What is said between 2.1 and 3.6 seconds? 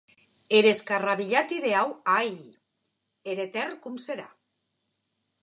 ai!, er